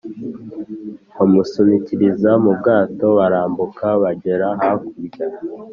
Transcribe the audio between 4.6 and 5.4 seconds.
hakurya!